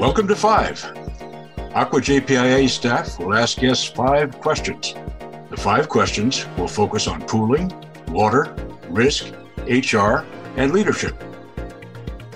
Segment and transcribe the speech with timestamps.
[0.00, 0.80] Welcome to Five.
[1.76, 4.94] ACWA JPIA staff will ask guests five questions.
[5.50, 7.70] The five questions will focus on pooling,
[8.08, 8.56] water,
[8.88, 9.26] risk,
[9.68, 10.24] HR,
[10.56, 11.22] and leadership.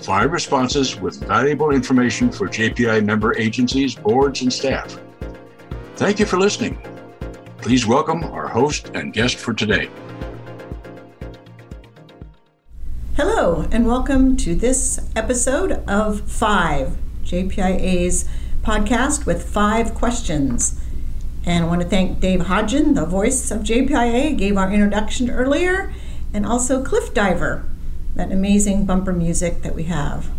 [0.02, 5.00] Five responses with valuable information for JPI member agencies, boards, and staff.
[5.96, 6.76] Thank you for listening.
[7.62, 9.88] Please welcome our host and guest for today.
[13.16, 16.98] Hello, and welcome to this episode of Five,
[17.34, 18.28] JPIA's
[18.62, 20.80] podcast with five questions.
[21.44, 25.92] And I want to thank Dave Hodgin, the voice of JPIA, gave our introduction earlier,
[26.32, 27.66] and also Cliff Diver,
[28.14, 30.30] that amazing bumper music that we have.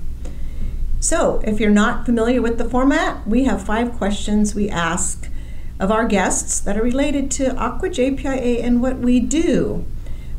[1.02, 5.30] So, if you're not familiar with the format, we have five questions we ask
[5.80, 9.86] of our guests that are related to ACWA JPIA and what we do.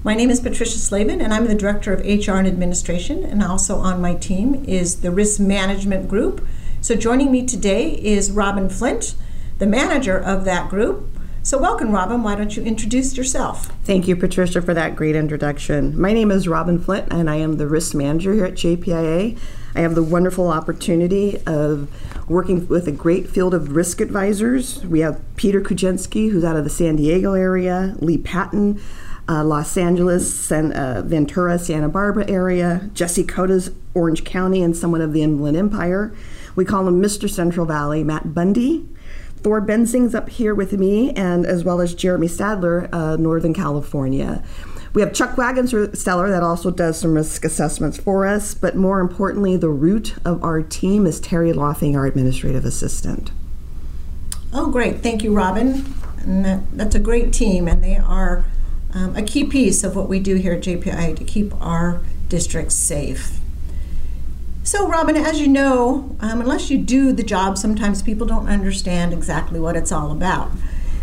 [0.06, 3.78] My name is Patricia Slavin, and I'm the Director of HR and Administration, and also
[3.78, 6.46] on my team is the Risk Management Group.
[6.80, 9.16] So joining me today is Robin Flint,
[9.58, 11.10] the manager of that group.
[11.42, 12.22] So welcome, Robin.
[12.22, 13.72] Why don't you introduce yourself?
[13.82, 16.00] Thank you, Patricia, for that great introduction.
[16.00, 19.36] My name is Robin Flint, and I am the Risk Manager here at JPIA.
[19.74, 21.88] I have the wonderful opportunity of
[22.28, 24.84] working with a great field of risk advisors.
[24.84, 28.80] We have Peter Kujenski, who's out of the San Diego area, Lee Patton,
[29.28, 35.00] uh, Los Angeles, San, uh, Ventura, Santa Barbara area, Jesse Cota's Orange County, and someone
[35.00, 36.14] of the Inland Empire.
[36.54, 37.28] We call him Mr.
[37.28, 38.86] Central Valley, Matt Bundy.
[39.38, 44.42] Thor Benzing's up here with me, and as well as Jeremy Stadler, uh, Northern California.
[44.92, 48.98] We have Chuck Wagon's seller that also does some risk assessments for us, but more
[49.00, 53.30] importantly, the root of our team is Terry Lothing, our administrative assistant.
[54.54, 55.02] Oh, great.
[55.02, 55.84] Thank you, Robin.
[56.20, 58.46] And that, that's a great team, and they are
[58.96, 62.74] um, a key piece of what we do here at JPI to keep our districts
[62.74, 63.38] safe.
[64.62, 69.12] So, Robin, as you know, um, unless you do the job, sometimes people don't understand
[69.12, 70.50] exactly what it's all about.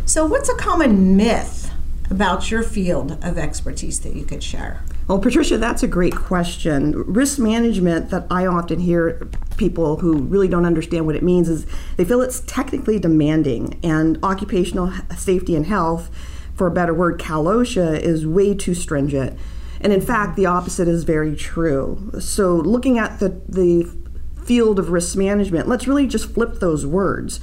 [0.06, 1.72] So, what's a common myth
[2.10, 4.84] about your field of expertise that you could share?
[5.08, 6.94] Well, Patricia, that's a great question.
[7.06, 11.68] Risk management that I often hear people who really don't understand what it means is
[11.98, 16.10] they feel it's technically demanding, and occupational safety and health
[16.56, 19.38] for a better word, Cal OSHA, is way too stringent.
[19.82, 22.12] And in fact, the opposite is very true.
[22.20, 23.92] So, looking at the, the
[24.46, 27.40] field of risk management, let's really just flip those words.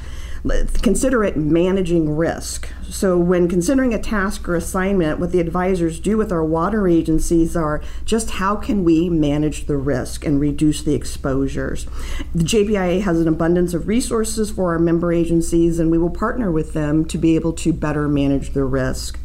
[0.82, 2.68] Consider it managing risk.
[2.88, 7.54] So, when considering a task or assignment, what the advisors do with our water agencies
[7.56, 11.86] are just how can we manage the risk and reduce the exposures.
[12.34, 16.50] The JPIA has an abundance of resources for our member agencies, and we will partner
[16.50, 19.18] with them to be able to better manage the risk.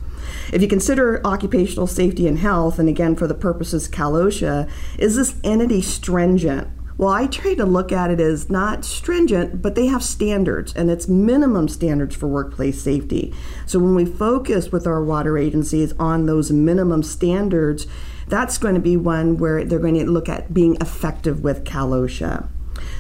[0.52, 5.16] If you consider occupational safety and health, and again for the purposes Cal OSHA, is
[5.16, 6.68] this entity stringent?
[6.98, 10.90] Well, I try to look at it as not stringent, but they have standards, and
[10.90, 13.34] it's minimum standards for workplace safety.
[13.66, 17.86] So when we focus with our water agencies on those minimum standards,
[18.30, 21.90] that's going to be one where they're going to look at being effective with Cal
[21.90, 22.48] OSHA.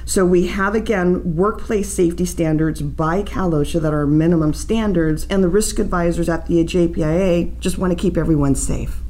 [0.03, 5.41] So we have again workplace safety standards by Cal OSHA that are minimum standards, and
[5.41, 9.04] the risk advisors at the JPIA just want to keep everyone safe.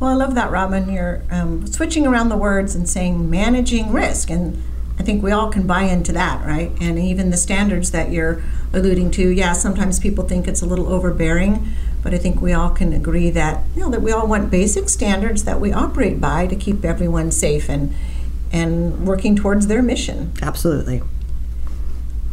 [0.00, 0.90] Well, I love that, Robin.
[0.92, 4.30] You're um, switching around the words and saying managing risk.
[4.30, 4.62] And
[4.98, 6.70] I think we all can buy into that, right?
[6.80, 8.42] And even the standards that you're
[8.72, 11.68] alluding to, yeah, sometimes people think it's a little overbearing,
[12.02, 14.88] but I think we all can agree that, you know, that we all want basic
[14.88, 17.92] standards that we operate by to keep everyone safe and,
[18.52, 20.32] and working towards their mission.
[20.42, 21.02] Absolutely.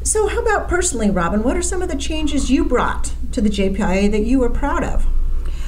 [0.03, 1.41] So, how about personally, Robin?
[1.41, 4.83] What are some of the changes you brought to the JPIA that you were proud
[4.83, 5.07] of?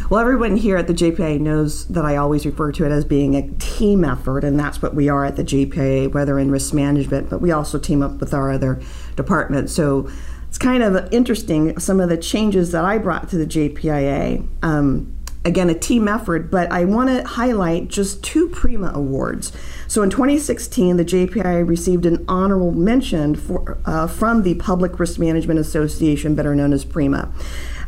[0.09, 3.35] Well, everyone here at the JPA knows that I always refer to it as being
[3.35, 7.29] a team effort, and that's what we are at the JPA, whether in risk management,
[7.29, 8.79] but we also team up with our other
[9.17, 9.73] departments.
[9.73, 10.09] So
[10.47, 14.47] it's kind of interesting some of the changes that I brought to the JPIA.
[14.63, 15.13] Um,
[15.43, 19.51] again, a team effort, but I want to highlight just two Prima awards.
[19.89, 25.19] So in 2016, the JPI received an honorable mention for, uh, from the Public Risk
[25.19, 27.29] Management Association, better known as PRIMA.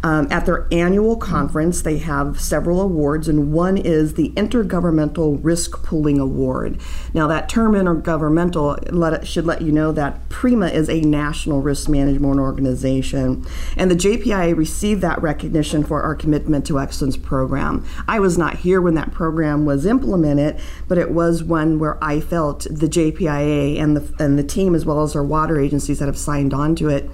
[0.01, 5.83] Um, at their annual conference, they have several awards, and one is the Intergovernmental Risk
[5.83, 6.79] Pooling Award.
[7.13, 11.61] Now, that term intergovernmental let it, should let you know that PRIMA is a national
[11.61, 17.85] risk management organization, and the JPIA received that recognition for our commitment to excellence program.
[18.07, 22.21] I was not here when that program was implemented, but it was one where I
[22.21, 26.05] felt the JPIA and the and the team, as well as our water agencies that
[26.05, 27.09] have signed on to it,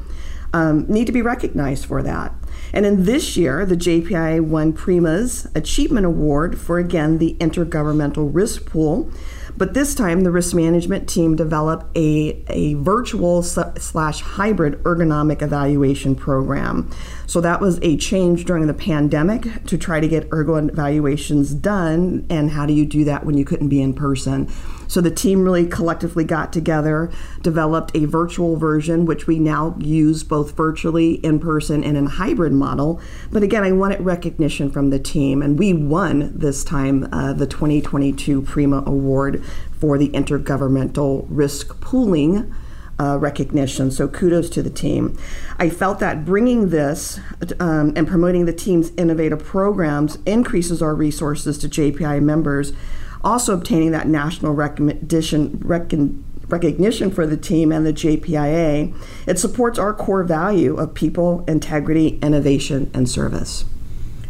[0.53, 2.33] um, need to be recognized for that.
[2.73, 8.65] And in this year, the JPI won Prima's Achievement Award for again the Intergovernmental Risk
[8.65, 9.11] Pool.
[9.57, 16.15] But this time, the risk management team developed a, a virtual slash hybrid ergonomic evaluation
[16.15, 16.91] program.
[17.25, 22.25] So that was a change during the pandemic to try to get ergo evaluations done.
[22.29, 24.51] And how do you do that when you couldn't be in person?
[24.87, 27.11] So the team really collectively got together,
[27.41, 32.44] developed a virtual version, which we now use both virtually, in person, and in hybrid
[32.53, 32.99] model.
[33.31, 37.47] But again, I wanted recognition from the team, and we won this time uh, the
[37.47, 39.43] 2022 Prima Award
[39.79, 42.53] for the Intergovernmental Risk Pooling.
[42.97, 43.91] Uh, recognition.
[43.91, 45.17] So kudos to the team.
[45.59, 47.19] I felt that bringing this
[47.59, 52.71] um, and promoting the team's innovative programs increases our resources to JPI members
[53.25, 56.23] also obtaining that national recognition, recognition
[57.11, 58.93] for the team and the JPIA,
[59.27, 63.65] it supports our core value of people, integrity, innovation, and service.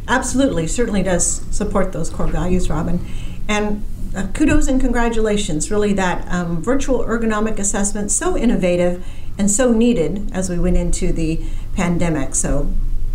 [0.08, 3.06] Absolutely, certainly does support those core values, Robin.
[3.48, 3.84] And
[4.16, 5.70] uh, kudos and congratulations.
[5.70, 9.06] Really, that um, virtual ergonomic assessment so innovative
[9.38, 11.44] and so needed as we went into the
[11.76, 12.36] pandemic.
[12.36, 12.72] So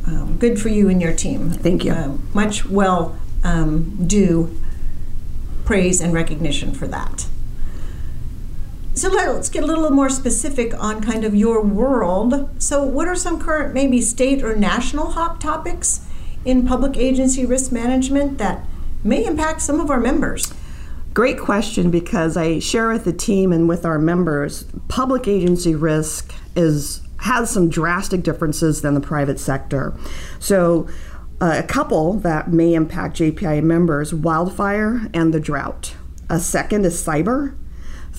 [0.07, 1.51] um, good for you and your team.
[1.51, 1.93] Thank you.
[1.93, 4.61] Uh, much well um, due
[5.65, 7.30] praise and recognition for that.
[8.95, 12.51] So let's get a little more specific on kind of your world.
[12.61, 16.07] So, what are some current, maybe state or national hot topics
[16.45, 18.67] in public agency risk management that
[19.05, 20.53] may impact some of our members?
[21.15, 26.35] Great question because I share with the team and with our members, public agency risk
[26.57, 29.95] is has some drastic differences than the private sector.
[30.39, 30.89] So
[31.41, 35.95] uh, a couple that may impact JPI members wildfire and the drought.
[36.29, 37.55] A second is cyber.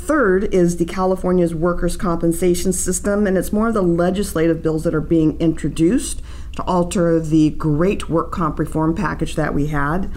[0.03, 4.95] Third is the California's workers' compensation system, and it's more of the legislative bills that
[4.95, 6.24] are being introduced
[6.56, 10.12] to alter the great work comp reform package that we had.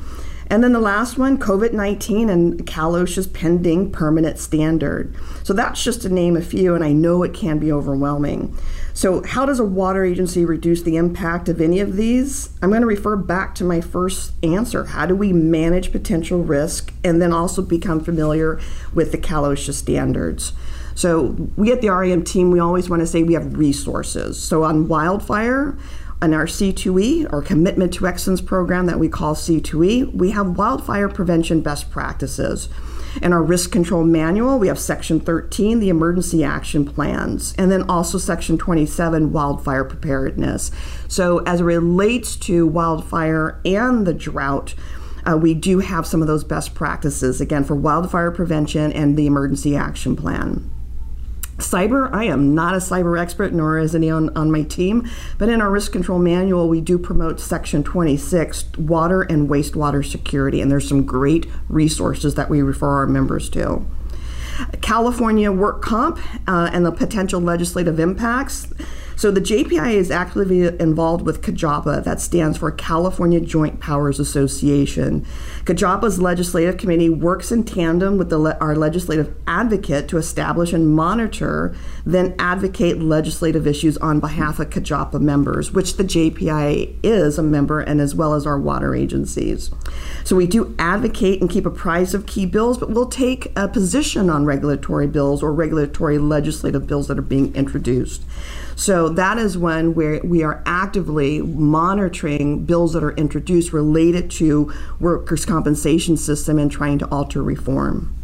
[0.46, 5.14] And then the last one, COVID 19 and CalOSHA's pending permanent standard.
[5.42, 8.56] So that's just to name a few, and I know it can be overwhelming.
[8.96, 12.50] So, how does a water agency reduce the impact of any of these?
[12.62, 14.84] I'm going to refer back to my first answer.
[14.84, 18.60] How do we manage potential risk and then also become familiar
[18.94, 20.52] with the CalOSHA standards?
[20.94, 24.40] So, we at the REM team, we always want to say we have resources.
[24.40, 25.76] So, on wildfire,
[26.22, 31.08] in our C2E, or Commitment to Excellence program that we call C2E, we have wildfire
[31.08, 32.68] prevention best practices.
[33.22, 37.82] In our risk control manual, we have section 13, the emergency action plans, and then
[37.88, 40.70] also section 27, wildfire preparedness.
[41.08, 44.74] So, as it relates to wildfire and the drought,
[45.26, 49.26] uh, we do have some of those best practices again for wildfire prevention and the
[49.26, 50.70] emergency action plan.
[51.58, 55.08] Cyber, I am not a cyber expert, nor is anyone on, my team,
[55.38, 60.60] but in our risk control manual, we do promote Section 26, water and wastewater security,
[60.60, 63.84] and there's some great resources that we refer our members to.
[64.82, 66.18] California work comp
[66.48, 68.72] uh, and the potential legislative impacts.
[69.16, 75.24] So the JPI is actively involved with CAJPA, that stands for California Joint Powers Association.
[75.64, 81.74] CAJPA's legislative committee works in tandem with the, our legislative advocate to establish and monitor,
[82.04, 87.80] then advocate legislative issues on behalf of CAJPA members, which the JPI is a member
[87.80, 89.70] and as well as our water agencies.
[90.24, 94.28] So we do advocate and keep apprised of key bills, but we'll take a position
[94.28, 98.24] on regulatory bills or regulatory legislative bills that are being introduced.
[98.76, 104.72] So that is when we we are actively monitoring bills that are introduced related to
[105.00, 108.14] workers' compensation system and trying to alter reform.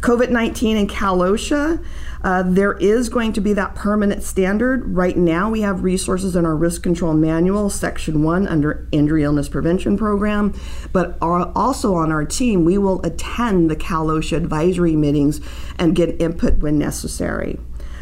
[0.00, 1.84] COVID 19 and CalOSHA,
[2.22, 4.94] uh, there is going to be that permanent standard.
[4.94, 9.48] Right now, we have resources in our risk control manual, section one, under injury illness
[9.48, 10.54] prevention program.
[10.92, 15.40] But our, also on our team, we will attend the CalOSHA advisory meetings
[15.78, 17.58] and get input when necessary.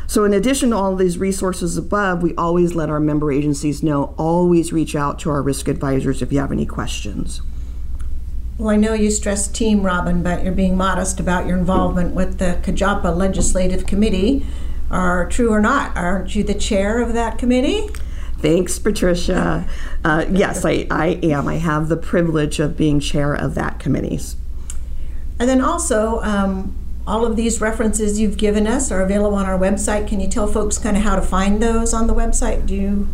[0.08, 4.14] So, in addition to all these resources above, we always let our member agencies know
[4.16, 7.42] always reach out to our risk advisors if you have any questions.
[8.56, 12.38] Well, I know you stress team, Robin, but you're being modest about your involvement with
[12.38, 14.46] the CAJPA Legislative Committee.
[14.90, 15.94] Are true or not?
[15.94, 17.90] Aren't you the chair of that committee?
[18.38, 19.68] Thanks, Patricia.
[20.02, 21.46] Uh, yes, I, I am.
[21.46, 24.18] I have the privilege of being chair of that committee.
[25.38, 26.74] And then also, um,
[27.08, 30.06] all of these references you've given us are available on our website.
[30.06, 32.66] Can you tell folks kind of how to find those on the website?
[32.66, 33.08] Do you?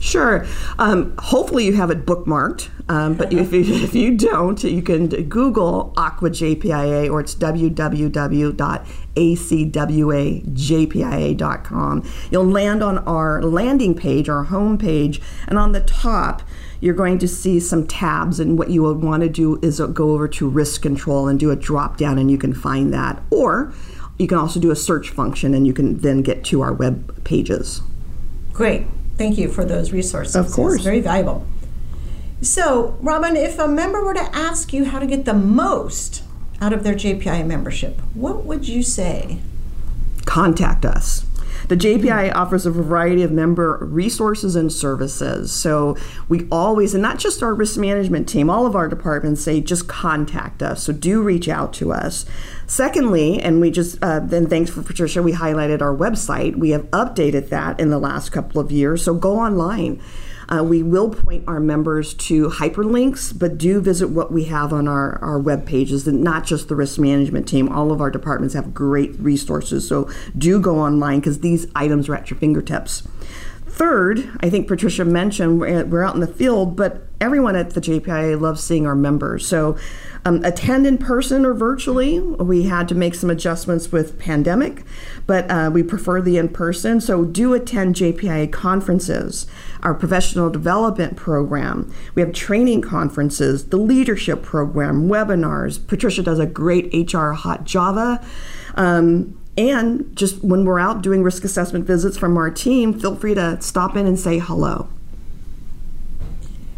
[0.00, 0.46] Sure.
[0.78, 2.70] Um, hopefully, you have it bookmarked.
[2.88, 8.86] Um, but if, you, if you don't, you can Google ACWA JPIA or it's www.ajpa.org
[9.18, 12.10] acwajpia.com.
[12.30, 16.42] You'll land on our landing page, our home page, and on the top,
[16.80, 20.12] you're going to see some tabs and what you would want to do is go
[20.12, 23.20] over to risk control and do a drop down and you can find that.
[23.30, 23.72] Or
[24.18, 27.24] you can also do a search function and you can then get to our web
[27.24, 27.82] pages.
[28.52, 28.86] Great.
[29.16, 30.36] Thank you for those resources.
[30.36, 30.76] Of course.
[30.76, 31.46] It's very valuable.
[32.40, 36.22] So robin if a member were to ask you how to get the most
[36.60, 39.40] out of their jpi membership what would you say?
[40.24, 41.24] Contact us
[41.68, 45.52] the JPI offers a variety of member resources and services.
[45.52, 45.96] So
[46.28, 49.88] we always, and not just our risk management team, all of our departments say just
[49.88, 50.82] contact us.
[50.82, 52.24] So do reach out to us.
[52.66, 56.56] Secondly, and we just, uh, then thanks for Patricia, we highlighted our website.
[56.56, 59.02] We have updated that in the last couple of years.
[59.02, 60.00] So go online.
[60.48, 64.88] Uh, we will point our members to hyperlinks, but do visit what we have on
[64.88, 67.68] our, our web pages, and not just the risk management team.
[67.68, 72.14] All of our departments have great resources, so do go online because these items are
[72.14, 73.06] at your fingertips.
[73.78, 78.40] Third, I think Patricia mentioned we're out in the field, but everyone at the JPIA
[78.40, 79.46] loves seeing our members.
[79.46, 79.78] So
[80.24, 82.18] um, attend in person or virtually.
[82.18, 84.82] We had to make some adjustments with pandemic,
[85.28, 87.00] but uh, we prefer the in person.
[87.00, 89.46] So do attend JPIA conferences,
[89.84, 91.94] our professional development program.
[92.16, 95.86] We have training conferences, the leadership program, webinars.
[95.86, 98.26] Patricia does a great HR hot Java.
[98.74, 103.34] Um, and just when we're out doing risk assessment visits from our team, feel free
[103.34, 104.88] to stop in and say hello.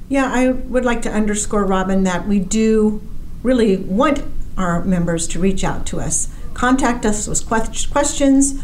[0.08, 3.02] Yeah, I would like to underscore, Robin, that we do
[3.42, 4.22] really want
[4.56, 6.34] our members to reach out to us.
[6.54, 8.62] Contact us with questions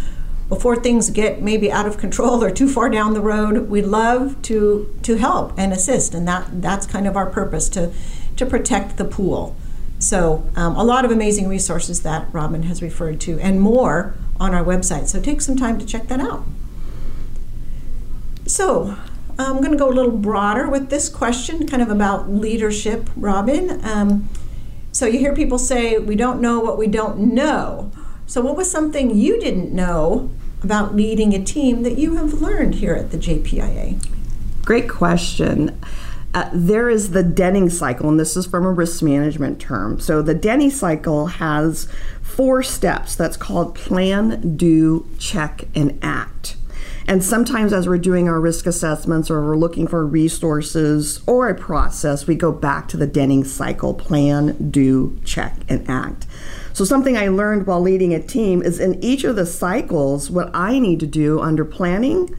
[0.48, 3.68] before things get maybe out of control or too far down the road.
[3.68, 7.92] We love to to help and assist, and that that's kind of our purpose to
[8.36, 9.56] to protect the pool.
[9.98, 14.54] So um, a lot of amazing resources that Robin has referred to, and more on
[14.54, 15.08] our website.
[15.08, 16.44] So take some time to check that out.
[18.46, 18.96] So
[19.38, 23.84] I'm going to go a little broader with this question, kind of about leadership, Robin.
[23.84, 24.28] Um,
[24.92, 27.92] so you hear people say, we don't know what we don't know.
[28.26, 30.30] So, what was something you didn't know
[30.62, 34.04] about leading a team that you have learned here at the JPIA?
[34.64, 35.80] Great question.
[36.36, 39.98] Uh, there is the Deming cycle, and this is from a risk management term.
[39.98, 41.88] So, the Deming cycle has
[42.20, 46.58] four steps that's called plan, do, check, and act.
[47.08, 51.54] And sometimes, as we're doing our risk assessments or we're looking for resources or a
[51.54, 56.26] process, we go back to the Deming cycle plan, do, check, and act.
[56.74, 60.50] So, something I learned while leading a team is in each of the cycles, what
[60.52, 62.36] I need to do under planning.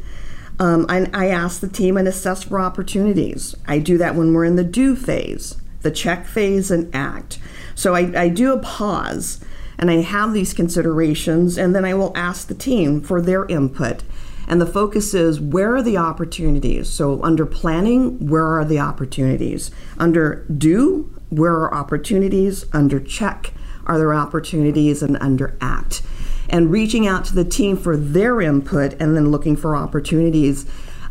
[0.60, 3.56] Um, I, I ask the team and assess for opportunities.
[3.68, 7.40] I do that when we're in the do phase, the check phase, and act.
[7.76, 9.40] So I, I do a pause
[9.80, 14.04] and I have these considerations, and then I will ask the team for their input.
[14.48, 16.90] And the focus is where are the opportunities?
[16.90, 19.72] So, under planning, where are the opportunities?
[20.00, 22.66] Under do, where are opportunities?
[22.74, 23.54] Under check,
[23.86, 25.04] are there opportunities?
[25.04, 26.02] And under act.
[26.50, 30.66] And reaching out to the team for their input and then looking for opportunities.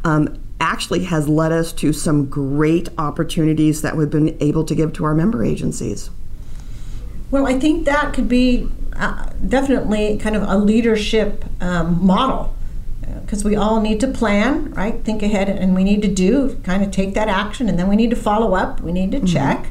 [0.04, 4.92] Um, actually has led us to some great opportunities that we've been able to give
[4.94, 6.10] to our member agencies.
[7.30, 12.54] Well, I think that could be uh, definitely kind of a leadership um, model
[13.22, 15.02] because we all need to plan, right?
[15.04, 17.96] Think ahead, and we need to do kind of take that action, and then we
[17.96, 18.80] need to follow up.
[18.80, 19.26] We need to mm-hmm.
[19.26, 19.70] check,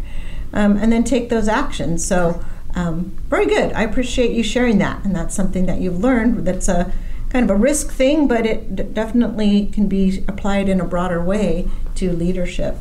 [0.53, 2.05] um, and then take those actions.
[2.05, 2.43] So,
[2.75, 3.74] um, very good.
[3.74, 6.46] I appreciate you sharing that, and that's something that you've learned.
[6.46, 6.94] That's a
[7.29, 11.24] kind of a risk thing, but it d- definitely can be applied in a broader
[11.24, 12.77] way to leadership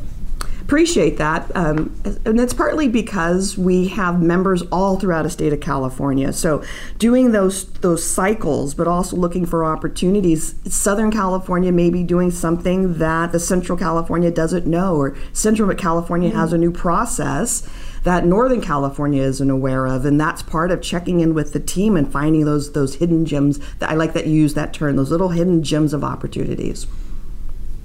[0.65, 1.55] appreciate that.
[1.55, 6.33] Um, and it's partly because we have members all throughout the state of California.
[6.33, 6.63] So
[6.97, 10.55] doing those those cycles, but also looking for opportunities.
[10.67, 16.29] Southern California may be doing something that the Central California doesn't know, or Central California
[16.29, 16.39] mm-hmm.
[16.39, 17.69] has a new process
[18.05, 21.97] that Northern California isn't aware of, and that's part of checking in with the team
[21.97, 23.59] and finding those those hidden gems.
[23.79, 26.87] That I like that you use that term, those little hidden gems of opportunities.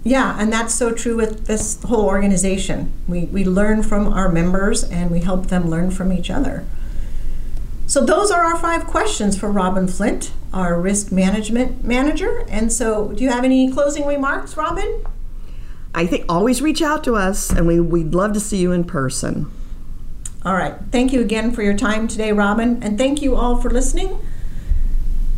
[0.05, 2.93] Yeah, and that's so true with this whole organization.
[3.07, 6.67] We, we learn from our members and we help them learn from each other.
[7.87, 12.47] So, those are our five questions for Robin Flint, our risk management manager.
[12.49, 15.05] And so, do you have any closing remarks, Robin?
[15.95, 18.85] I think always reach out to us, and we, we'd love to see you in
[18.85, 19.51] person.
[20.45, 20.75] All right.
[20.91, 22.83] Thank you again for your time today, Robin.
[22.83, 24.19] And thank you all for listening.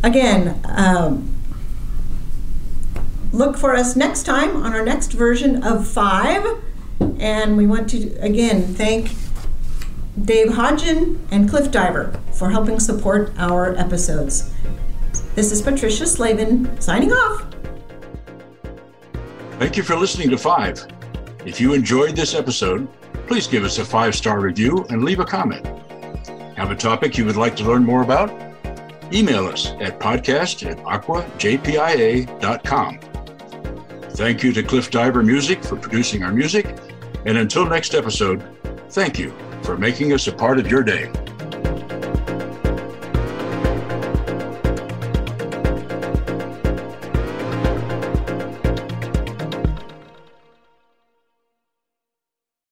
[0.01, 1.35] Again, um,
[3.31, 6.45] look for us next time on our next version of five.
[7.19, 9.11] And we want to again thank
[10.21, 14.53] Dave Hodgin, and Cliff Diver for helping support our episodes.
[15.33, 17.47] This is Patricia Slavin signing off.
[19.57, 20.85] Thank you for listening to Five.
[21.45, 22.87] If you enjoyed this episode,
[23.27, 25.65] please give us a five star review and leave a comment.
[26.57, 28.29] Have a topic you would like to learn more about?
[29.11, 31.39] Email us at podcast at acwajpia.com.
[34.11, 36.75] Thank you to Cliff Diver Music for producing our music.
[37.25, 38.43] And until next episode,
[38.89, 41.11] thank you for making us a part of your day.